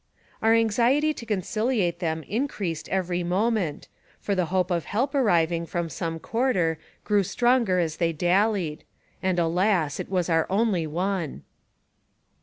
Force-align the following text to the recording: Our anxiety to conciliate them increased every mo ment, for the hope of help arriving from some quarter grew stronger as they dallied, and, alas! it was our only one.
Our 0.41 0.55
anxiety 0.55 1.13
to 1.13 1.27
conciliate 1.27 1.99
them 1.99 2.23
increased 2.23 2.89
every 2.89 3.23
mo 3.23 3.51
ment, 3.51 3.87
for 4.19 4.33
the 4.33 4.47
hope 4.47 4.71
of 4.71 4.85
help 4.85 5.13
arriving 5.13 5.67
from 5.67 5.89
some 5.89 6.17
quarter 6.17 6.79
grew 7.03 7.21
stronger 7.21 7.77
as 7.77 7.97
they 7.97 8.11
dallied, 8.11 8.83
and, 9.21 9.37
alas! 9.37 9.99
it 9.99 10.09
was 10.09 10.27
our 10.27 10.47
only 10.49 10.87
one. 10.87 11.43